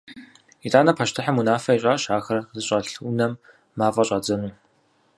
[0.65, 3.33] Итӏанэ пащтыхьым унафэ ищӏащ ахэр зыщӏэлъ унэм
[3.77, 4.51] мафӏэ щӏадзэну.